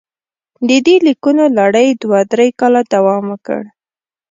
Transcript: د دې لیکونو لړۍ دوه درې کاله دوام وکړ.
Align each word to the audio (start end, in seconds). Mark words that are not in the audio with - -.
د 0.67 0.69
دې 0.85 0.95
لیکونو 1.07 1.43
لړۍ 1.59 1.89
دوه 2.01 2.19
درې 2.31 2.47
کاله 2.59 2.81
دوام 2.93 3.23
وکړ. 3.29 3.61